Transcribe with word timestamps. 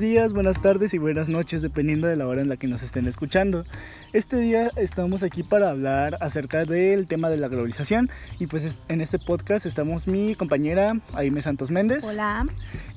días, 0.00 0.32
buenas 0.32 0.60
tardes 0.62 0.94
y 0.94 0.98
buenas 0.98 1.28
noches, 1.28 1.60
dependiendo 1.60 2.06
de 2.06 2.16
la 2.16 2.26
hora 2.26 2.40
en 2.40 2.48
la 2.48 2.56
que 2.56 2.66
nos 2.66 2.82
estén 2.82 3.06
escuchando. 3.06 3.66
Este 4.14 4.38
día 4.38 4.70
estamos 4.76 5.22
aquí 5.22 5.42
para 5.42 5.68
hablar 5.68 6.16
acerca 6.22 6.64
del 6.64 7.06
tema 7.06 7.28
de 7.28 7.36
la 7.36 7.48
globalización 7.48 8.08
y 8.38 8.46
pues 8.46 8.78
en 8.88 9.02
este 9.02 9.18
podcast 9.18 9.66
estamos 9.66 10.08
mi 10.08 10.34
compañera 10.34 10.98
Aime 11.12 11.42
Santos 11.42 11.70
Méndez. 11.70 12.02
Hola. 12.02 12.46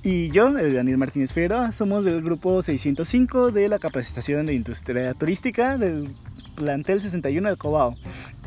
Y 0.02 0.32
yo, 0.32 0.58
el 0.58 0.74
Daniel 0.74 0.98
Martínez 0.98 1.34
Figueroa, 1.34 1.74
somos 1.74 2.06
del 2.06 2.22
grupo 2.22 2.62
605 2.62 3.52
de 3.52 3.68
la 3.68 3.80
capacitación 3.80 4.46
de 4.46 4.54
industria 4.54 5.14
turística 5.14 5.78
del 5.78 6.10
plantel 6.56 7.02
61 7.02 7.50
del 7.50 7.58
Cobao. 7.58 7.96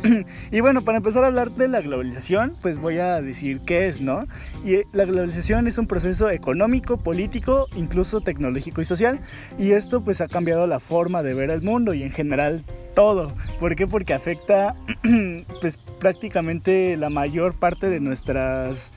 y 0.50 0.60
bueno, 0.60 0.82
para 0.82 0.98
empezar 0.98 1.24
a 1.24 1.28
hablar 1.28 1.52
de 1.52 1.68
la 1.68 1.80
globalización, 1.80 2.56
pues 2.60 2.78
voy 2.78 2.98
a 2.98 3.20
decir 3.20 3.60
qué 3.66 3.88
es, 3.88 4.00
¿no? 4.00 4.26
Y 4.64 4.82
la 4.92 5.04
globalización 5.04 5.66
es 5.66 5.78
un 5.78 5.86
proceso 5.86 6.30
económico, 6.30 6.96
político, 6.96 7.66
incluso 7.76 8.20
tecnológico 8.20 8.80
y 8.80 8.84
social, 8.84 9.20
y 9.58 9.72
esto 9.72 10.02
pues 10.02 10.20
ha 10.20 10.28
cambiado 10.28 10.66
la 10.66 10.80
forma 10.80 11.22
de 11.22 11.34
ver 11.34 11.50
el 11.50 11.62
mundo 11.62 11.94
y 11.94 12.02
en 12.02 12.10
general 12.10 12.62
todo. 12.94 13.28
¿Por 13.60 13.76
qué? 13.76 13.86
Porque 13.86 14.14
afecta 14.14 14.74
pues 15.60 15.76
prácticamente 15.98 16.96
la 16.96 17.10
mayor 17.10 17.54
parte 17.54 17.88
de 17.88 18.00
nuestras 18.00 18.92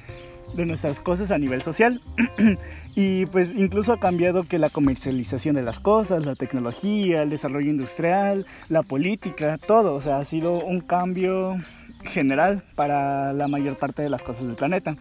de 0.54 0.66
nuestras 0.66 1.00
cosas 1.00 1.32
a 1.32 1.38
nivel 1.38 1.62
social. 1.62 2.02
y 2.96 3.26
pues 3.28 3.54
incluso 3.56 3.94
ha 3.94 4.00
cambiado 4.00 4.44
que 4.44 4.60
la 4.60 4.70
comercialización 4.70 5.56
de 5.56 5.64
las 5.64 5.80
cosas, 5.80 6.26
la 6.26 6.36
tecnología, 6.36 7.24
el 7.24 7.30
desarrollo 7.30 7.70
industrial, 7.70 8.46
la 8.68 8.84
política, 8.84 9.58
todo. 9.58 9.96
O 9.96 10.02
sea, 10.02 10.18
ha 10.18 10.26
sido 10.26 10.64
un 10.64 10.82
cambio 10.82 11.58
general 12.04 12.64
para 12.76 13.34
la 13.34 13.48
mayor 13.48 13.78
parte 13.78 14.02
de 14.02 14.10
las 14.10 14.24
cosas 14.24 14.48
del 14.48 14.56
planeta. 14.56 14.96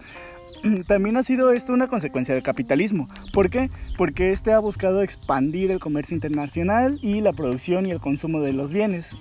También 0.86 1.16
ha 1.16 1.22
sido 1.22 1.52
esto 1.52 1.72
una 1.72 1.88
consecuencia 1.88 2.34
del 2.34 2.42
capitalismo. 2.42 3.08
¿Por 3.32 3.50
qué? 3.50 3.70
Porque 3.96 4.30
este 4.30 4.52
ha 4.52 4.58
buscado 4.58 5.02
expandir 5.02 5.70
el 5.70 5.78
comercio 5.78 6.14
internacional 6.14 6.98
y 7.02 7.20
la 7.20 7.32
producción 7.32 7.86
y 7.86 7.90
el 7.90 8.00
consumo 8.00 8.40
de 8.40 8.52
los 8.52 8.72
bienes. 8.72 9.16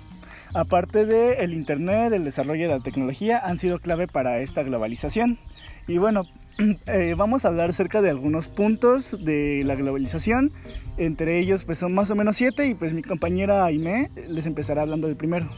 Aparte 0.54 1.04
de 1.04 1.44
el 1.44 1.52
Internet, 1.52 2.12
el 2.12 2.24
desarrollo 2.24 2.68
de 2.68 2.76
la 2.76 2.82
tecnología 2.82 3.38
han 3.38 3.58
sido 3.58 3.78
clave 3.78 4.06
para 4.06 4.40
esta 4.40 4.62
globalización. 4.62 5.38
Y 5.86 5.98
bueno, 5.98 6.22
eh, 6.86 7.14
vamos 7.16 7.44
a 7.44 7.48
hablar 7.48 7.70
acerca 7.70 8.02
de 8.02 8.10
algunos 8.10 8.48
puntos 8.48 9.24
de 9.24 9.62
la 9.64 9.74
globalización. 9.74 10.52
Entre 10.96 11.38
ellos, 11.38 11.64
pues 11.64 11.78
son 11.78 11.94
más 11.94 12.10
o 12.10 12.16
menos 12.16 12.36
siete 12.36 12.66
y 12.66 12.74
pues 12.74 12.92
mi 12.92 13.02
compañera 13.02 13.64
Aime 13.64 14.10
les 14.28 14.46
empezará 14.46 14.82
hablando 14.82 15.06
del 15.06 15.16
primero. 15.16 15.48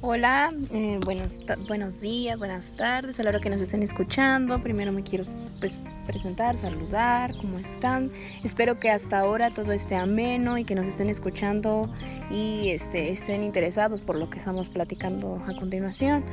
Hola, 0.00 0.52
eh, 0.70 1.00
buenos, 1.04 1.38
buenos 1.66 2.00
días, 2.00 2.38
buenas 2.38 2.70
tardes, 2.76 3.18
a 3.18 3.24
la 3.24 3.40
que 3.40 3.50
nos 3.50 3.60
estén 3.60 3.82
escuchando. 3.82 4.62
Primero 4.62 4.92
me 4.92 5.02
quiero 5.02 5.24
pues, 5.58 5.72
presentar, 6.06 6.56
saludar, 6.56 7.36
¿cómo 7.36 7.58
están? 7.58 8.12
Espero 8.44 8.78
que 8.78 8.92
hasta 8.92 9.18
ahora 9.18 9.52
todo 9.52 9.72
esté 9.72 9.96
ameno 9.96 10.56
y 10.56 10.64
que 10.64 10.76
nos 10.76 10.86
estén 10.86 11.10
escuchando 11.10 11.92
y 12.30 12.68
este, 12.68 13.10
estén 13.10 13.42
interesados 13.42 14.00
por 14.00 14.14
lo 14.14 14.30
que 14.30 14.38
estamos 14.38 14.68
platicando 14.68 15.42
a 15.48 15.56
continuación. 15.56 16.24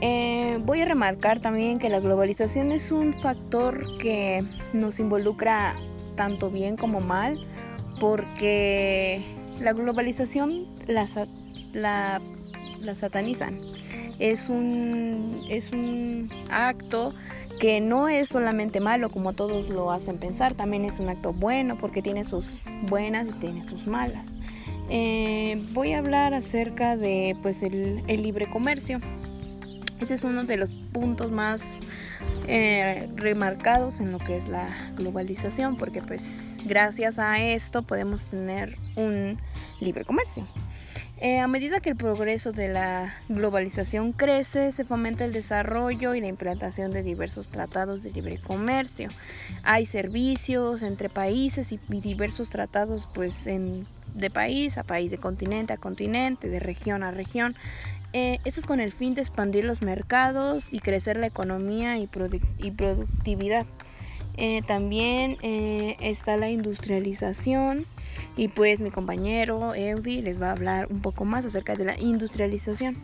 Eh, 0.00 0.58
voy 0.64 0.80
a 0.80 0.84
remarcar 0.84 1.38
también 1.38 1.78
que 1.78 1.88
la 1.90 2.00
globalización 2.00 2.72
es 2.72 2.90
un 2.90 3.14
factor 3.22 3.98
que 3.98 4.44
nos 4.72 4.98
involucra 4.98 5.76
tanto 6.16 6.50
bien 6.50 6.76
como 6.76 6.98
mal, 6.98 7.38
porque 8.00 9.22
la 9.60 9.74
globalización 9.74 10.66
la 10.88 12.20
la 12.82 12.94
satanizan. 12.94 13.58
Es 14.18 14.48
un, 14.48 15.44
es 15.48 15.72
un 15.72 16.30
acto 16.50 17.14
que 17.58 17.80
no 17.80 18.08
es 18.08 18.28
solamente 18.28 18.80
malo 18.80 19.10
como 19.10 19.34
todos 19.34 19.68
lo 19.68 19.92
hacen 19.92 20.18
pensar, 20.18 20.54
también 20.54 20.84
es 20.84 20.98
un 20.98 21.08
acto 21.08 21.32
bueno 21.32 21.78
porque 21.78 22.02
tiene 22.02 22.24
sus 22.24 22.46
buenas 22.88 23.28
y 23.28 23.32
tiene 23.32 23.62
sus 23.62 23.86
malas. 23.86 24.34
Eh, 24.90 25.62
voy 25.72 25.92
a 25.92 25.98
hablar 25.98 26.34
acerca 26.34 26.96
de 26.96 27.36
pues 27.42 27.62
el, 27.62 28.04
libre 28.06 28.50
comercio. 28.50 29.00
Este 30.00 30.14
es 30.14 30.24
uno 30.24 30.44
de 30.44 30.56
los 30.56 30.70
puntos 30.92 31.30
más 31.30 31.62
eh, 32.48 33.08
remarcados 33.14 34.00
en 34.00 34.10
lo 34.10 34.18
que 34.18 34.36
es 34.36 34.48
la 34.48 34.68
globalización, 34.96 35.76
porque 35.76 36.02
pues 36.02 36.50
gracias 36.64 37.18
a 37.18 37.40
esto 37.40 37.82
podemos 37.82 38.22
tener 38.24 38.76
un 38.96 39.38
libre 39.80 40.04
comercio. 40.04 40.46
Eh, 41.24 41.38
a 41.38 41.46
medida 41.46 41.78
que 41.78 41.88
el 41.88 41.94
progreso 41.94 42.50
de 42.50 42.66
la 42.66 43.14
globalización 43.28 44.10
crece, 44.10 44.72
se 44.72 44.84
fomenta 44.84 45.24
el 45.24 45.32
desarrollo 45.32 46.16
y 46.16 46.20
la 46.20 46.26
implantación 46.26 46.90
de 46.90 47.04
diversos 47.04 47.46
tratados 47.46 48.02
de 48.02 48.10
libre 48.10 48.38
comercio. 48.38 49.08
Hay 49.62 49.86
servicios 49.86 50.82
entre 50.82 51.08
países 51.08 51.70
y, 51.70 51.78
diversos 51.88 52.50
tratados 52.50 53.08
pues, 53.14 53.44
de 53.44 54.30
país 54.30 54.78
a 54.78 54.82
país, 54.82 55.12
de 55.12 55.18
continente 55.18 55.72
a 55.72 55.76
continente, 55.76 56.48
de 56.48 56.58
región 56.58 57.04
a 57.04 57.12
región. 57.12 57.54
Eh, 58.12 58.40
esto 58.44 58.58
es 58.58 58.66
con 58.66 58.80
el 58.80 58.90
fin 58.90 59.14
de 59.14 59.20
expandir 59.20 59.64
los 59.64 59.80
mercados 59.80 60.72
y 60.72 60.80
crecer 60.80 61.18
la 61.18 61.28
economía 61.28 61.98
y 61.98 62.08
productividad. 62.08 63.64
Eh, 64.36 64.62
también 64.66 65.36
eh, 65.42 65.96
está 66.00 66.36
la 66.36 66.50
industrialización 66.50 67.86
y 68.36 68.48
pues 68.48 68.80
mi 68.80 68.90
compañero 68.90 69.74
Eudi 69.74 70.22
les 70.22 70.40
va 70.40 70.48
a 70.48 70.52
hablar 70.52 70.88
un 70.90 71.02
poco 71.02 71.24
más 71.24 71.44
acerca 71.44 71.74
de 71.74 71.84
la 71.84 71.98
industrialización. 71.98 72.96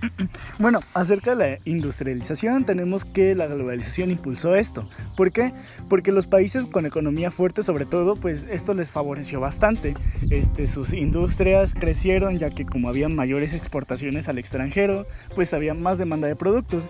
Bueno, 0.58 0.80
acerca 0.94 1.34
de 1.34 1.50
la 1.50 1.58
industrialización 1.64 2.64
tenemos 2.64 3.04
que 3.04 3.34
la 3.34 3.46
globalización 3.46 4.10
impulsó 4.10 4.54
esto. 4.54 4.88
¿Por 5.16 5.32
qué? 5.32 5.52
Porque 5.88 6.12
los 6.12 6.26
países 6.26 6.66
con 6.66 6.86
economía 6.86 7.30
fuerte 7.30 7.62
sobre 7.62 7.86
todo, 7.86 8.14
pues 8.14 8.46
esto 8.50 8.74
les 8.74 8.90
favoreció 8.90 9.40
bastante. 9.40 9.94
Este, 10.30 10.66
sus 10.66 10.92
industrias 10.92 11.74
crecieron 11.74 12.38
ya 12.38 12.50
que 12.50 12.66
como 12.66 12.88
había 12.88 13.08
mayores 13.08 13.54
exportaciones 13.54 14.28
al 14.28 14.38
extranjero, 14.38 15.06
pues 15.34 15.54
había 15.54 15.74
más 15.74 15.98
demanda 15.98 16.28
de 16.28 16.36
productos. 16.36 16.84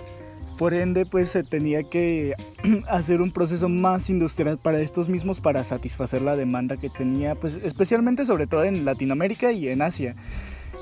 Por 0.61 0.75
ende, 0.75 1.07
pues 1.07 1.31
se 1.31 1.43
tenía 1.43 1.85
que 1.85 2.35
hacer 2.87 3.23
un 3.23 3.33
proceso 3.33 3.71
más 3.71 4.11
industrial 4.11 4.59
para 4.59 4.79
estos 4.81 5.09
mismos 5.09 5.41
para 5.41 5.65
satisfacer 5.65 6.21
la 6.21 6.37
demanda 6.37 6.77
que 6.77 6.91
tenía, 6.91 7.35
pues 7.35 7.59
especialmente 7.65 8.27
sobre 8.27 8.47
todo 8.47 8.65
en 8.65 8.85
Latinoamérica 8.85 9.53
y 9.53 9.69
en 9.69 9.81
Asia. 9.81 10.17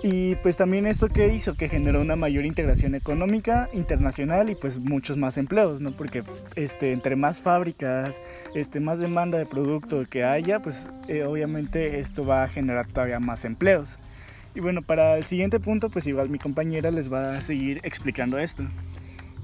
Y 0.02 0.34
pues 0.42 0.56
también 0.56 0.84
esto 0.88 1.06
que 1.06 1.32
hizo 1.32 1.54
que 1.54 1.68
generó 1.68 2.00
una 2.00 2.16
mayor 2.16 2.44
integración 2.44 2.96
económica 2.96 3.68
internacional 3.72 4.50
y 4.50 4.56
pues 4.56 4.80
muchos 4.80 5.16
más 5.16 5.38
empleos, 5.38 5.80
¿no? 5.80 5.92
Porque 5.92 6.24
este, 6.56 6.90
entre 6.90 7.14
más 7.14 7.38
fábricas, 7.38 8.20
este, 8.56 8.80
más 8.80 8.98
demanda 8.98 9.38
de 9.38 9.46
producto 9.46 10.04
que 10.10 10.24
haya, 10.24 10.60
pues 10.60 10.88
eh, 11.06 11.22
obviamente 11.22 12.00
esto 12.00 12.26
va 12.26 12.42
a 12.42 12.48
generar 12.48 12.88
todavía 12.88 13.20
más 13.20 13.44
empleos. 13.44 13.96
Y 14.56 14.60
bueno, 14.60 14.82
para 14.82 15.16
el 15.16 15.22
siguiente 15.22 15.60
punto, 15.60 15.88
pues 15.88 16.08
igual 16.08 16.30
mi 16.30 16.40
compañera 16.40 16.90
les 16.90 17.12
va 17.12 17.36
a 17.36 17.40
seguir 17.40 17.80
explicando 17.84 18.38
esto. 18.38 18.64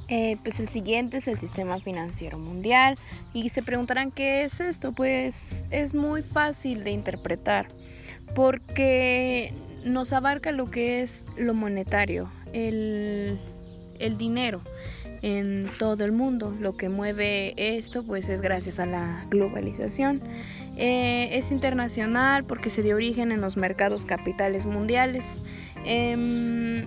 Eh, 0.08 0.36
pues 0.42 0.60
el 0.60 0.68
siguiente 0.68 1.16
es 1.16 1.28
el 1.28 1.38
sistema 1.38 1.80
financiero 1.80 2.38
mundial 2.38 2.98
y 3.32 3.48
se 3.48 3.62
preguntarán 3.62 4.10
qué 4.10 4.44
es 4.44 4.60
esto. 4.60 4.92
Pues 4.92 5.64
es 5.70 5.94
muy 5.94 6.22
fácil 6.22 6.84
de 6.84 6.90
interpretar 6.90 7.68
porque 8.34 9.52
nos 9.84 10.12
abarca 10.12 10.52
lo 10.52 10.70
que 10.70 11.02
es 11.02 11.24
lo 11.36 11.54
monetario, 11.54 12.30
el, 12.52 13.38
dinero 14.18 14.60
en 15.22 15.68
todo 15.78 16.04
el 16.04 16.12
mundo. 16.12 16.54
Lo 16.60 16.76
que 16.76 16.88
mueve 16.88 17.54
esto 17.56 18.02
pues 18.02 18.28
es 18.28 18.40
gracias 18.40 18.78
a 18.78 18.86
la 18.86 19.26
globalización. 19.30 20.22
Eh, 20.76 21.30
es 21.32 21.52
internacional 21.52 22.44
porque 22.44 22.68
se 22.68 22.82
dio 22.82 22.96
origen 22.96 23.32
en 23.32 23.40
los 23.40 23.56
mercados 23.56 24.04
capitales 24.04 24.66
mundiales. 24.66 25.36
Em, 25.84 26.86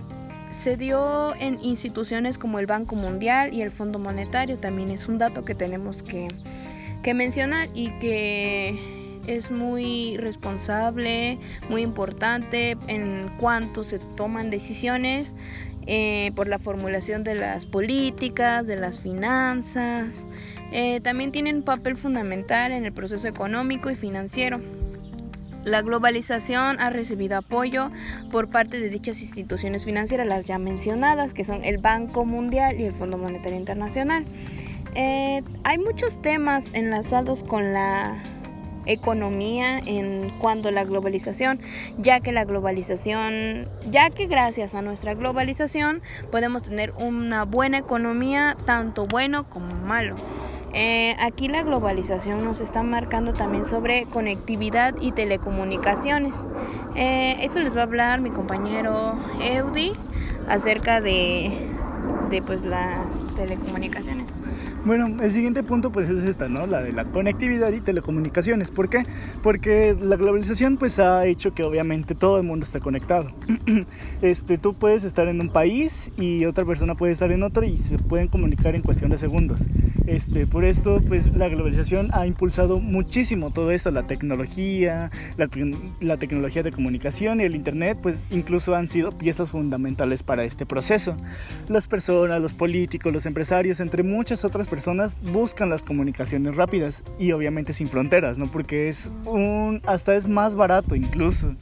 se 0.58 0.76
dio 0.76 1.34
en 1.36 1.62
instituciones 1.62 2.36
como 2.36 2.58
el 2.58 2.66
Banco 2.66 2.96
Mundial 2.96 3.54
y 3.54 3.62
el 3.62 3.70
Fondo 3.70 3.98
Monetario, 3.98 4.58
también 4.58 4.90
es 4.90 5.06
un 5.06 5.18
dato 5.18 5.44
que 5.44 5.54
tenemos 5.54 6.02
que, 6.02 6.28
mencionar 7.14 7.70
y 7.72 7.88
que 8.00 9.22
es 9.26 9.50
muy 9.50 10.18
responsable, 10.18 11.38
muy 11.70 11.80
importante 11.80 12.76
en 12.86 13.30
cuanto 13.38 13.82
se 13.82 13.98
toman 13.98 14.50
decisiones 14.50 15.32
eh, 15.86 16.32
por 16.34 16.48
la 16.48 16.58
formulación 16.58 17.24
de 17.24 17.34
las 17.34 17.64
políticas, 17.64 18.66
de 18.66 18.76
las 18.76 19.00
finanzas. 19.00 20.26
Eh, 20.70 21.00
también 21.00 21.32
tienen 21.32 21.56
un 21.56 21.62
papel 21.62 21.96
fundamental 21.96 22.72
en 22.72 22.84
el 22.84 22.92
proceso 22.92 23.26
económico 23.26 23.90
y 23.90 23.94
financiero. 23.94 24.60
La 25.64 25.82
globalización 25.82 26.80
ha 26.80 26.90
recibido 26.90 27.36
apoyo 27.36 27.90
por 28.30 28.48
parte 28.48 28.80
de 28.80 28.88
dichas 28.88 29.20
instituciones 29.22 29.84
financieras, 29.84 30.26
las 30.26 30.46
ya 30.46 30.58
mencionadas, 30.58 31.34
que 31.34 31.44
son 31.44 31.64
el 31.64 31.78
Banco 31.78 32.24
Mundial 32.24 32.80
y 32.80 32.84
el 32.84 32.92
Fondo 32.92 33.18
Monetario 33.18 33.58
Internacional. 33.58 34.24
Eh, 34.94 35.42
hay 35.64 35.78
muchos 35.78 36.20
temas 36.22 36.66
enlazados 36.72 37.42
con 37.42 37.72
la 37.72 38.22
economía 38.88 39.78
en 39.78 40.30
cuanto 40.40 40.68
a 40.68 40.72
la 40.72 40.84
globalización, 40.84 41.60
ya 41.98 42.20
que 42.20 42.32
la 42.32 42.44
globalización, 42.44 43.68
ya 43.90 44.10
que 44.10 44.26
gracias 44.26 44.74
a 44.74 44.82
nuestra 44.82 45.14
globalización 45.14 46.02
podemos 46.32 46.62
tener 46.62 46.92
una 46.98 47.44
buena 47.44 47.78
economía, 47.78 48.56
tanto 48.64 49.06
bueno 49.06 49.48
como 49.48 49.74
malo. 49.74 50.16
Eh, 50.74 51.16
aquí 51.18 51.48
la 51.48 51.62
globalización 51.62 52.44
nos 52.44 52.60
está 52.60 52.82
marcando 52.82 53.32
también 53.32 53.64
sobre 53.64 54.04
conectividad 54.06 54.94
y 55.00 55.12
telecomunicaciones. 55.12 56.36
Eh, 56.94 57.36
esto 57.40 57.60
les 57.60 57.74
va 57.74 57.80
a 57.80 57.84
hablar 57.84 58.20
mi 58.20 58.30
compañero 58.30 59.18
Eudi 59.40 59.92
acerca 60.48 61.00
de, 61.00 61.68
de 62.30 62.42
pues 62.42 62.64
las 62.64 63.06
telecomunicaciones. 63.36 64.28
Bueno, 64.84 65.22
el 65.22 65.32
siguiente 65.32 65.62
punto 65.62 65.90
pues 65.90 66.08
es 66.08 66.22
esta, 66.24 66.48
¿no? 66.48 66.66
La 66.66 66.80
de 66.80 66.92
la 66.92 67.04
conectividad 67.04 67.72
y 67.72 67.80
telecomunicaciones. 67.80 68.70
¿Por 68.70 68.88
qué? 68.88 69.02
Porque 69.42 69.96
la 70.00 70.16
globalización 70.16 70.76
pues 70.76 70.98
ha 70.98 71.26
hecho 71.26 71.52
que 71.52 71.64
obviamente 71.64 72.14
todo 72.14 72.38
el 72.38 72.44
mundo 72.44 72.64
está 72.64 72.80
conectado. 72.80 73.32
este, 74.22 74.56
tú 74.56 74.74
puedes 74.74 75.04
estar 75.04 75.28
en 75.28 75.40
un 75.40 75.50
país 75.50 76.12
y 76.16 76.44
otra 76.44 76.64
persona 76.64 76.94
puede 76.94 77.12
estar 77.12 77.32
en 77.32 77.42
otro 77.42 77.64
y 77.64 77.76
se 77.76 77.98
pueden 77.98 78.28
comunicar 78.28 78.74
en 78.76 78.82
cuestión 78.82 79.10
de 79.10 79.18
segundos. 79.18 79.60
Este, 80.08 80.46
por 80.46 80.64
esto 80.64 81.02
pues 81.06 81.36
la 81.36 81.50
globalización 81.50 82.08
ha 82.14 82.26
impulsado 82.26 82.80
muchísimo 82.80 83.50
todo 83.50 83.70
esto, 83.72 83.90
la 83.90 84.06
tecnología, 84.06 85.10
la, 85.36 85.50
la 86.00 86.16
tecnología 86.16 86.62
de 86.62 86.72
comunicación 86.72 87.42
y 87.42 87.44
el 87.44 87.54
internet 87.54 87.98
pues 88.02 88.24
incluso 88.30 88.74
han 88.74 88.88
sido 88.88 89.12
piezas 89.12 89.50
fundamentales 89.50 90.22
para 90.22 90.44
este 90.44 90.64
proceso. 90.64 91.14
Las 91.68 91.88
personas, 91.88 92.40
los 92.40 92.54
políticos, 92.54 93.12
los 93.12 93.26
empresarios, 93.26 93.80
entre 93.80 94.02
muchas 94.02 94.46
otras 94.46 94.66
personas 94.66 95.14
buscan 95.30 95.68
las 95.68 95.82
comunicaciones 95.82 96.56
rápidas 96.56 97.04
y 97.18 97.32
obviamente 97.32 97.74
sin 97.74 97.90
fronteras, 97.90 98.38
¿no? 98.38 98.50
Porque 98.50 98.88
es 98.88 99.10
un 99.26 99.82
hasta 99.84 100.14
es 100.14 100.26
más 100.26 100.54
barato 100.54 100.96
incluso 100.96 101.54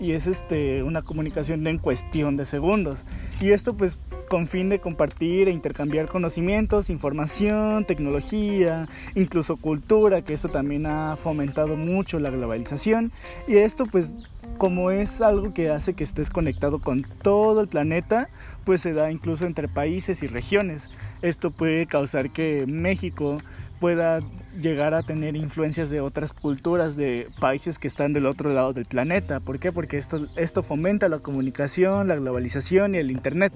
y 0.00 0.12
es 0.12 0.26
este 0.26 0.82
una 0.82 1.02
comunicación 1.02 1.66
en 1.66 1.78
cuestión 1.78 2.36
de 2.36 2.46
segundos. 2.46 3.04
Y 3.40 3.50
esto 3.50 3.74
pues 3.74 3.98
con 4.28 4.46
fin 4.46 4.68
de 4.68 4.80
compartir 4.80 5.48
e 5.48 5.50
intercambiar 5.50 6.06
conocimientos, 6.06 6.88
información, 6.88 7.84
tecnología, 7.84 8.88
incluso 9.14 9.56
cultura, 9.56 10.22
que 10.22 10.34
esto 10.34 10.48
también 10.48 10.86
ha 10.86 11.16
fomentado 11.16 11.76
mucho 11.76 12.18
la 12.18 12.30
globalización. 12.30 13.12
Y 13.46 13.56
esto 13.56 13.86
pues 13.86 14.14
como 14.56 14.90
es 14.90 15.20
algo 15.20 15.52
que 15.52 15.70
hace 15.70 15.94
que 15.94 16.04
estés 16.04 16.30
conectado 16.30 16.78
con 16.78 17.04
todo 17.22 17.60
el 17.60 17.68
planeta, 17.68 18.28
pues 18.64 18.80
se 18.80 18.92
da 18.92 19.10
incluso 19.10 19.46
entre 19.46 19.68
países 19.68 20.22
y 20.22 20.26
regiones. 20.26 20.90
Esto 21.22 21.50
puede 21.50 21.86
causar 21.86 22.30
que 22.30 22.66
México 22.66 23.38
pueda 23.80 24.20
llegar 24.60 24.94
a 24.94 25.02
tener 25.02 25.34
influencias 25.34 25.90
de 25.90 26.00
otras 26.00 26.32
culturas 26.32 26.96
de 26.96 27.26
países 27.40 27.78
que 27.78 27.88
están 27.88 28.12
del 28.12 28.26
otro 28.26 28.52
lado 28.52 28.72
del 28.72 28.84
planeta. 28.84 29.40
¿Por 29.40 29.58
qué? 29.58 29.72
Porque 29.72 29.96
esto, 29.96 30.28
esto 30.36 30.62
fomenta 30.62 31.08
la 31.08 31.18
comunicación, 31.20 32.06
la 32.06 32.16
globalización 32.16 32.94
y 32.94 32.98
el 32.98 33.10
Internet. 33.10 33.52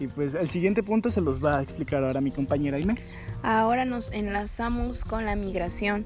Y 0.00 0.06
pues 0.06 0.34
el 0.34 0.48
siguiente 0.48 0.82
punto 0.82 1.10
se 1.10 1.20
los 1.20 1.44
va 1.44 1.58
a 1.58 1.62
explicar 1.62 2.04
ahora 2.04 2.20
mi 2.20 2.30
compañera 2.30 2.76
Aime. 2.76 2.96
Ahora 3.42 3.84
nos 3.84 4.12
enlazamos 4.12 5.04
con 5.04 5.24
la 5.24 5.34
migración. 5.34 6.04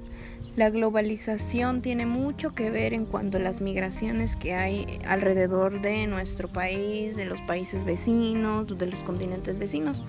La 0.54 0.68
globalización 0.68 1.80
tiene 1.80 2.04
mucho 2.04 2.54
que 2.54 2.70
ver 2.70 2.92
en 2.92 3.06
cuanto 3.06 3.38
a 3.38 3.40
las 3.40 3.62
migraciones 3.62 4.36
que 4.36 4.52
hay 4.52 5.00
alrededor 5.06 5.80
de 5.80 6.06
nuestro 6.06 6.48
país, 6.48 7.16
de 7.16 7.24
los 7.24 7.40
países 7.42 7.84
vecinos, 7.84 8.66
de 8.76 8.86
los 8.86 9.00
continentes 9.00 9.58
vecinos. 9.58 10.04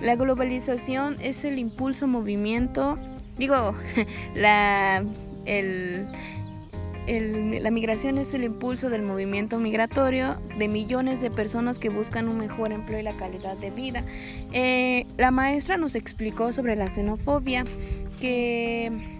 La 0.00 0.14
globalización 0.14 1.16
es 1.20 1.44
el 1.44 1.58
impulso 1.58 2.06
movimiento, 2.06 2.96
digo, 3.38 3.74
la, 4.36 5.04
la 7.08 7.70
migración 7.70 8.18
es 8.18 8.34
el 8.34 8.44
impulso 8.44 8.90
del 8.90 9.02
movimiento 9.02 9.58
migratorio 9.58 10.36
de 10.58 10.68
millones 10.68 11.20
de 11.20 11.30
personas 11.30 11.78
que 11.78 11.88
buscan 11.88 12.28
un 12.28 12.38
mejor 12.38 12.72
empleo 12.72 13.00
y 13.00 13.02
la 13.02 13.16
calidad 13.16 13.56
de 13.56 13.70
vida. 13.70 14.04
Eh, 14.52 15.06
la 15.16 15.30
maestra 15.30 15.76
nos 15.76 15.94
explicó 15.94 16.52
sobre 16.52 16.76
la 16.76 16.88
xenofobia 16.88 17.64
que 18.20 19.18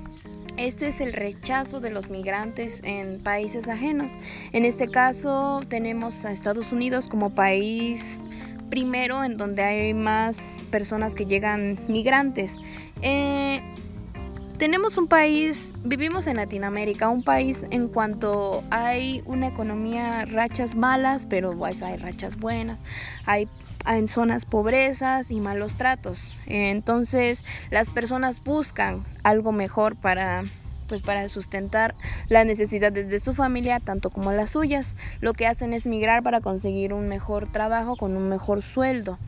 este 0.59 0.89
es 0.89 1.01
el 1.01 1.13
rechazo 1.13 1.81
de 1.81 1.91
los 1.91 2.11
migrantes 2.11 2.81
en 2.83 3.21
países 3.21 3.69
ajenos. 3.69 4.13
En 4.53 4.65
este 4.65 4.89
caso 4.89 5.61
tenemos 5.69 6.25
a 6.25 6.33
Estados 6.33 6.73
Unidos 6.73 7.09
como 7.09 7.31
país 7.31 8.21
primero 8.69 9.25
en 9.25 9.37
donde 9.37 9.63
hay 9.63 9.95
más 9.95 10.63
personas 10.71 11.15
que 11.15 11.27
llegan 11.27 11.79
migrantes. 11.89 12.55
Eh, 13.03 13.63
tenemos 14.59 14.99
un 14.99 15.07
país, 15.07 15.73
vivimos 15.85 16.27
en 16.27 16.37
Latinoamérica, 16.37 17.09
un 17.09 17.23
país 17.23 17.65
en 17.71 17.87
cuanto 17.87 18.65
hay 18.71 19.23
una 19.25 19.47
economía, 19.47 20.25
rachas 20.25 20.75
malas, 20.75 21.27
pero 21.31 21.57
pues, 21.57 21.83
hay 21.83 21.97
rachas 21.97 22.37
buenas, 22.37 22.81
hay 23.25 23.49
en 23.87 24.09
zonas 24.09 24.45
pobrezas 24.45 25.31
y 25.31 25.41
malos 25.41 25.77
tratos. 25.77 26.21
Entonces 26.47 27.45
las 27.71 27.91
personas 27.91 28.43
buscan 28.43 29.05
algo 29.23 29.53
mejor 29.53 29.97
para 29.97 30.45
pues 30.89 31.03
para 31.03 31.29
sustentar 31.29 31.95
las 32.31 32.47
necesidades 32.47 33.11
de 33.11 33.21
su 33.21 33.35
familia 33.35 33.79
tanto 33.79 34.09
como 34.11 34.33
las 34.33 34.51
suyas. 34.51 34.97
Lo 35.21 35.35
que 35.35 35.47
hacen 35.47 35.75
es 35.75 35.87
migrar 35.87 36.23
para 36.23 36.41
conseguir 36.41 36.95
un 36.95 37.09
mejor 37.09 37.47
trabajo 37.53 37.95
con 37.97 38.17
un 38.17 38.29
mejor 38.29 38.63
sueldo. 38.63 39.19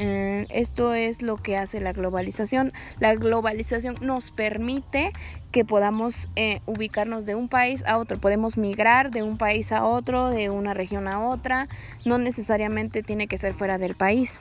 Eh, 0.00 0.46
esto 0.50 0.94
es 0.94 1.22
lo 1.22 1.38
que 1.38 1.56
hace 1.56 1.80
la 1.80 1.92
globalización. 1.92 2.72
La 3.00 3.16
globalización 3.16 3.96
nos 4.00 4.30
permite 4.30 5.12
que 5.50 5.64
podamos 5.64 6.30
eh, 6.36 6.60
ubicarnos 6.66 7.26
de 7.26 7.34
un 7.34 7.48
país 7.48 7.84
a 7.84 7.98
otro. 7.98 8.16
Podemos 8.16 8.56
migrar 8.56 9.10
de 9.10 9.24
un 9.24 9.38
país 9.38 9.72
a 9.72 9.84
otro, 9.84 10.30
de 10.30 10.50
una 10.50 10.72
región 10.72 11.08
a 11.08 11.20
otra. 11.20 11.66
No 12.04 12.18
necesariamente 12.18 13.02
tiene 13.02 13.26
que 13.26 13.38
ser 13.38 13.54
fuera 13.54 13.76
del 13.76 13.96
país. 13.96 14.40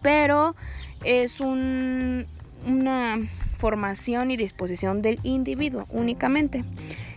Pero 0.00 0.56
es 1.04 1.38
un, 1.40 2.26
una 2.66 3.18
formación 3.58 4.30
y 4.30 4.38
disposición 4.38 5.02
del 5.02 5.20
individuo 5.24 5.86
únicamente. 5.90 6.64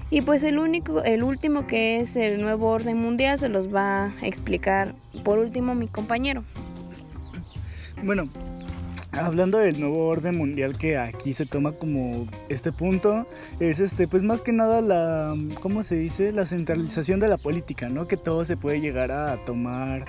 Y 0.09 0.21
pues 0.21 0.43
el 0.43 0.59
único, 0.59 1.01
el 1.01 1.23
último 1.23 1.65
que 1.65 2.01
es 2.01 2.17
el 2.17 2.41
nuevo 2.41 2.67
orden 2.67 2.97
mundial 2.97 3.39
se 3.39 3.47
los 3.47 3.73
va 3.73 4.07
a 4.07 4.13
explicar 4.27 4.95
por 5.23 5.39
último 5.39 5.75
mi 5.75 5.87
compañero. 5.87 6.43
Bueno, 8.05 8.29
hablando 9.13 9.57
del 9.57 9.79
nuevo 9.79 10.05
orden 10.05 10.37
mundial 10.37 10.77
que 10.77 10.95
aquí 10.95 11.33
se 11.33 11.47
toma 11.47 11.71
como 11.71 12.27
este 12.49 12.71
punto, 12.71 13.25
es 13.59 13.79
este, 13.79 14.07
pues 14.07 14.21
más 14.21 14.41
que 14.41 14.51
nada 14.51 14.79
la, 14.79 15.35
¿cómo 15.59 15.81
se 15.81 15.95
dice? 15.95 16.31
La 16.31 16.45
centralización 16.45 17.19
de 17.19 17.29
la 17.29 17.37
política, 17.37 17.89
¿no? 17.89 18.07
Que 18.07 18.15
todo 18.15 18.45
se 18.45 18.57
puede 18.57 18.79
llegar 18.79 19.11
a 19.11 19.43
tomar 19.43 20.05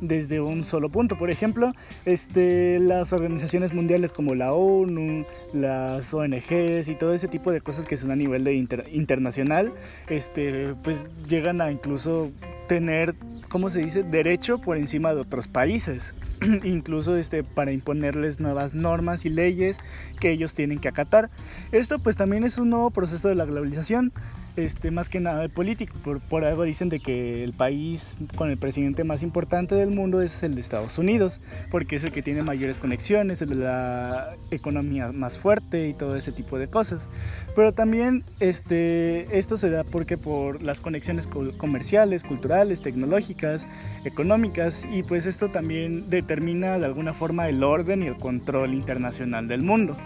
desde 0.00 0.40
un 0.40 0.64
solo 0.64 0.90
punto. 0.90 1.18
Por 1.18 1.28
ejemplo, 1.28 1.72
este, 2.04 2.78
las 2.78 3.12
organizaciones 3.12 3.74
mundiales 3.74 4.12
como 4.12 4.36
la 4.36 4.52
ONU, 4.52 5.26
las 5.52 6.14
ONGs 6.14 6.86
y 6.86 6.94
todo 6.94 7.14
ese 7.14 7.26
tipo 7.26 7.50
de 7.50 7.60
cosas 7.60 7.88
que 7.88 7.96
son 7.96 8.12
a 8.12 8.16
nivel 8.16 8.44
de 8.44 8.54
internacional, 8.92 9.72
este, 10.08 10.76
pues 10.84 10.98
llegan 11.28 11.60
a 11.60 11.72
incluso 11.72 12.30
tener, 12.68 13.16
¿cómo 13.50 13.68
se 13.68 13.80
dice?, 13.80 14.02
derecho 14.02 14.58
por 14.58 14.78
encima 14.78 15.12
de 15.12 15.20
otros 15.20 15.46
países. 15.46 16.14
incluso 16.64 17.16
este, 17.16 17.44
para 17.44 17.72
imponerles 17.72 18.40
nuevas 18.40 18.74
normas 18.74 19.24
y 19.24 19.28
leyes 19.28 19.76
que 20.20 20.30
ellos 20.30 20.54
tienen 20.54 20.78
que 20.78 20.88
acatar. 20.88 21.30
Esto 21.72 21.98
pues 21.98 22.16
también 22.16 22.44
es 22.44 22.58
un 22.58 22.70
nuevo 22.70 22.90
proceso 22.90 23.28
de 23.28 23.34
la 23.34 23.44
globalización, 23.44 24.12
este, 24.56 24.90
más 24.90 25.08
que 25.08 25.20
nada 25.20 25.40
de 25.40 25.48
político. 25.48 25.96
Por, 26.02 26.20
por, 26.20 26.44
algo 26.44 26.64
dicen 26.64 26.88
de 26.88 27.00
que 27.00 27.44
el 27.44 27.52
país 27.52 28.14
con 28.36 28.50
el 28.50 28.58
presidente 28.58 29.04
más 29.04 29.22
importante 29.22 29.74
del 29.74 29.90
mundo 29.90 30.22
es 30.22 30.42
el 30.42 30.54
de 30.54 30.60
Estados 30.60 30.98
Unidos, 30.98 31.40
porque 31.70 31.96
es 31.96 32.04
el 32.04 32.12
que 32.12 32.22
tiene 32.22 32.42
mayores 32.42 32.78
conexiones, 32.78 33.40
la 33.42 34.34
economía 34.50 35.12
más 35.12 35.38
fuerte 35.38 35.88
y 35.88 35.94
todo 35.94 36.16
ese 36.16 36.32
tipo 36.32 36.58
de 36.58 36.68
cosas. 36.68 37.08
Pero 37.54 37.72
también 37.72 38.24
este, 38.38 39.38
esto 39.38 39.56
se 39.56 39.70
da 39.70 39.84
porque 39.84 40.16
por 40.16 40.62
las 40.62 40.80
conexiones 40.80 41.26
comerciales, 41.26 42.24
culturales, 42.24 42.82
tecnológicas, 42.82 43.66
económicas, 44.04 44.84
y 44.92 45.02
pues 45.02 45.26
esto 45.26 45.48
también 45.48 46.10
determina 46.10 46.78
de 46.78 46.86
alguna 46.86 47.12
forma 47.12 47.48
el 47.48 47.62
orden 47.62 48.02
y 48.02 48.06
el 48.06 48.16
control 48.16 48.74
internacional 48.74 49.48
del 49.48 49.62
mundo. 49.62 49.96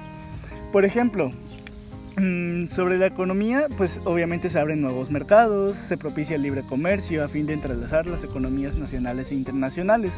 Por 0.72 0.84
ejemplo, 0.84 1.30
sobre 2.68 2.98
la 2.98 3.06
economía, 3.06 3.66
pues 3.76 4.00
obviamente 4.04 4.48
se 4.48 4.58
abren 4.58 4.80
nuevos 4.80 5.10
mercados, 5.10 5.76
se 5.76 5.96
propicia 5.96 6.36
el 6.36 6.42
libre 6.42 6.62
comercio 6.62 7.24
a 7.24 7.28
fin 7.28 7.46
de 7.46 7.54
entrelazar 7.54 8.06
las 8.06 8.22
economías 8.22 8.76
nacionales 8.76 9.32
e 9.32 9.34
internacionales. 9.34 10.12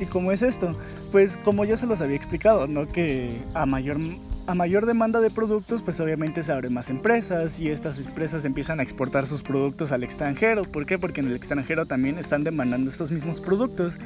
¿Y 0.00 0.06
cómo 0.06 0.32
es 0.32 0.42
esto? 0.42 0.72
Pues 1.12 1.36
como 1.38 1.64
yo 1.64 1.76
se 1.76 1.86
los 1.86 2.00
había 2.00 2.16
explicado, 2.16 2.66
¿no? 2.66 2.86
Que 2.86 3.42
a 3.54 3.66
mayor, 3.66 3.98
a 4.46 4.54
mayor 4.54 4.86
demanda 4.86 5.20
de 5.20 5.30
productos, 5.30 5.82
pues 5.82 6.00
obviamente 6.00 6.42
se 6.42 6.52
abren 6.52 6.72
más 6.72 6.88
empresas 6.88 7.60
y 7.60 7.68
estas 7.68 7.98
empresas 7.98 8.44
empiezan 8.44 8.80
a 8.80 8.82
exportar 8.82 9.26
sus 9.26 9.42
productos 9.42 9.92
al 9.92 10.02
extranjero. 10.02 10.62
¿Por 10.62 10.86
qué? 10.86 10.98
Porque 10.98 11.20
en 11.20 11.28
el 11.28 11.36
extranjero 11.36 11.86
también 11.86 12.18
están 12.18 12.44
demandando 12.44 12.90
estos 12.90 13.10
mismos 13.10 13.40
productos. 13.40 13.98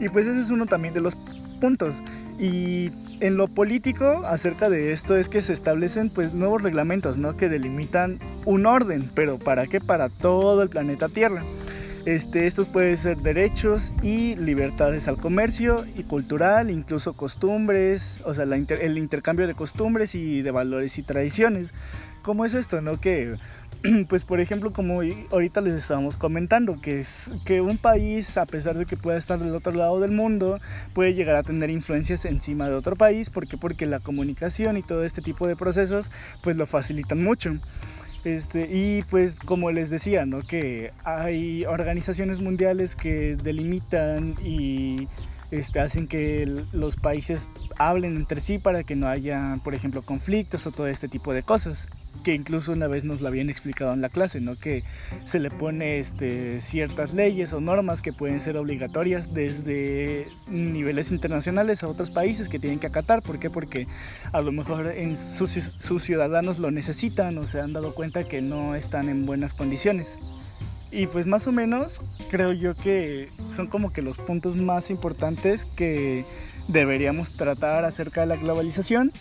Y 0.00 0.08
pues 0.08 0.26
ese 0.26 0.40
es 0.40 0.50
uno 0.50 0.66
también 0.66 0.94
de 0.94 1.00
los 1.00 1.16
puntos. 1.60 1.96
Y 2.38 2.90
en 3.20 3.36
lo 3.36 3.48
político 3.48 4.22
acerca 4.26 4.68
de 4.68 4.92
esto 4.92 5.16
es 5.16 5.28
que 5.28 5.40
se 5.40 5.52
establecen 5.52 6.10
pues 6.10 6.34
nuevos 6.34 6.62
reglamentos, 6.62 7.16
¿no? 7.16 7.36
Que 7.36 7.48
delimitan 7.48 8.18
un 8.44 8.66
orden, 8.66 9.10
pero 9.14 9.38
¿para 9.38 9.66
qué? 9.66 9.80
Para 9.80 10.08
todo 10.08 10.62
el 10.62 10.68
planeta 10.68 11.08
Tierra. 11.08 11.42
Este, 12.04 12.46
estos 12.46 12.68
pueden 12.68 12.96
ser 12.98 13.16
derechos 13.16 13.92
y 14.00 14.36
libertades 14.36 15.08
al 15.08 15.16
comercio 15.16 15.84
y 15.96 16.04
cultural, 16.04 16.70
incluso 16.70 17.14
costumbres, 17.14 18.20
o 18.24 18.32
sea, 18.32 18.44
el 18.44 18.98
intercambio 18.98 19.48
de 19.48 19.54
costumbres 19.54 20.14
y 20.14 20.42
de 20.42 20.50
valores 20.52 20.98
y 20.98 21.02
tradiciones. 21.02 21.72
¿Cómo 22.22 22.44
es 22.44 22.54
esto, 22.54 22.80
no? 22.80 23.00
Que, 23.00 23.34
pues 24.08 24.24
por 24.24 24.40
ejemplo, 24.40 24.72
como 24.72 25.00
ahorita 25.30 25.60
les 25.60 25.74
estábamos 25.74 26.16
comentando, 26.16 26.80
que 26.80 27.00
es 27.00 27.30
que 27.44 27.60
un 27.60 27.78
país, 27.78 28.36
a 28.36 28.46
pesar 28.46 28.76
de 28.76 28.86
que 28.86 28.96
pueda 28.96 29.18
estar 29.18 29.38
del 29.38 29.54
otro 29.54 29.72
lado 29.72 30.00
del 30.00 30.10
mundo, 30.10 30.60
puede 30.92 31.14
llegar 31.14 31.36
a 31.36 31.42
tener 31.42 31.70
influencias 31.70 32.24
encima 32.24 32.68
de 32.68 32.74
otro 32.74 32.96
país, 32.96 33.30
¿por 33.30 33.46
qué? 33.46 33.56
Porque 33.56 33.86
la 33.86 34.00
comunicación 34.00 34.76
y 34.76 34.82
todo 34.82 35.04
este 35.04 35.22
tipo 35.22 35.46
de 35.46 35.56
procesos, 35.56 36.10
pues 36.42 36.56
lo 36.56 36.66
facilitan 36.66 37.22
mucho. 37.22 37.56
Este, 38.24 38.68
y 38.72 39.02
pues 39.02 39.36
como 39.38 39.70
les 39.70 39.88
decía, 39.88 40.26
¿no? 40.26 40.40
que 40.42 40.92
hay 41.04 41.64
organizaciones 41.64 42.40
mundiales 42.40 42.96
que 42.96 43.36
delimitan 43.36 44.34
y 44.44 45.06
este, 45.52 45.78
hacen 45.78 46.08
que 46.08 46.44
los 46.72 46.96
países 46.96 47.46
hablen 47.78 48.16
entre 48.16 48.40
sí 48.40 48.58
para 48.58 48.82
que 48.82 48.96
no 48.96 49.06
haya, 49.06 49.60
por 49.62 49.76
ejemplo, 49.76 50.02
conflictos 50.02 50.66
o 50.66 50.72
todo 50.72 50.88
este 50.88 51.06
tipo 51.06 51.32
de 51.32 51.44
cosas 51.44 51.86
que 52.22 52.34
incluso 52.34 52.72
una 52.72 52.86
vez 52.86 53.04
nos 53.04 53.20
lo 53.20 53.28
habían 53.28 53.50
explicado 53.50 53.92
en 53.92 54.00
la 54.00 54.08
clase, 54.08 54.40
¿no? 54.40 54.56
Que 54.56 54.84
se 55.24 55.38
le 55.38 55.50
pone 55.50 55.98
este, 55.98 56.60
ciertas 56.60 57.14
leyes 57.14 57.52
o 57.52 57.60
normas 57.60 58.02
que 58.02 58.12
pueden 58.12 58.40
ser 58.40 58.56
obligatorias 58.56 59.32
desde 59.32 60.26
niveles 60.48 61.10
internacionales 61.10 61.82
a 61.82 61.88
otros 61.88 62.10
países 62.10 62.48
que 62.48 62.58
tienen 62.58 62.78
que 62.78 62.86
acatar. 62.86 63.22
¿Por 63.22 63.38
qué? 63.38 63.50
Porque 63.50 63.86
a 64.32 64.40
lo 64.40 64.52
mejor 64.52 64.86
en 64.88 65.16
sus, 65.16 65.52
sus 65.78 66.02
ciudadanos 66.02 66.58
lo 66.58 66.70
necesitan 66.70 67.38
o 67.38 67.44
se 67.44 67.60
han 67.60 67.72
dado 67.72 67.94
cuenta 67.94 68.24
que 68.24 68.42
no 68.42 68.74
están 68.74 69.08
en 69.08 69.26
buenas 69.26 69.54
condiciones. 69.54 70.18
Y 70.90 71.06
pues 71.08 71.26
más 71.26 71.46
o 71.46 71.52
menos 71.52 72.00
creo 72.30 72.52
yo 72.52 72.74
que 72.74 73.30
son 73.50 73.66
como 73.66 73.92
que 73.92 74.02
los 74.02 74.18
puntos 74.18 74.56
más 74.56 74.90
importantes 74.90 75.66
que 75.76 76.24
deberíamos 76.68 77.32
tratar 77.32 77.84
acerca 77.84 78.22
de 78.22 78.28
la 78.28 78.36
globalización. 78.36 79.12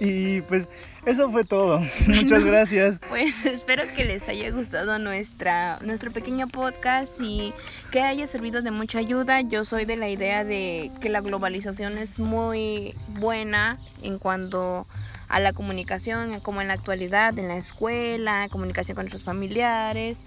Y 0.00 0.40
pues 0.42 0.68
eso 1.06 1.30
fue 1.30 1.44
todo. 1.44 1.80
Muchas 2.08 2.44
gracias. 2.44 2.98
Pues 3.08 3.46
espero 3.46 3.84
que 3.94 4.04
les 4.04 4.28
haya 4.28 4.50
gustado 4.50 4.98
nuestra, 4.98 5.78
nuestro 5.82 6.10
pequeño 6.10 6.48
podcast 6.48 7.12
y 7.20 7.54
que 7.92 8.02
haya 8.02 8.26
servido 8.26 8.60
de 8.60 8.72
mucha 8.72 8.98
ayuda. 8.98 9.40
Yo 9.40 9.64
soy 9.64 9.84
de 9.84 9.96
la 9.96 10.08
idea 10.08 10.44
de 10.44 10.90
que 11.00 11.08
la 11.08 11.20
globalización 11.20 11.96
es 11.96 12.18
muy 12.18 12.94
buena 13.08 13.78
en 14.02 14.18
cuanto 14.18 14.86
a 15.28 15.40
la 15.40 15.52
comunicación, 15.52 16.40
como 16.40 16.60
en 16.60 16.68
la 16.68 16.74
actualidad, 16.74 17.38
en 17.38 17.48
la 17.48 17.56
escuela, 17.56 18.48
comunicación 18.50 18.96
con 18.96 19.04
nuestros 19.04 19.22
familiares. 19.22 20.18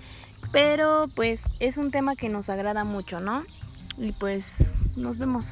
Pero 0.53 1.07
pues 1.13 1.43
es 1.59 1.77
un 1.77 1.91
tema 1.91 2.15
que 2.15 2.29
nos 2.29 2.50
agrada 2.50 2.86
mucho, 2.86 3.19
¿no? 3.19 3.43
Y 3.98 4.13
pues 4.13 4.71
nos 4.95 5.17
vemos. 5.17 5.45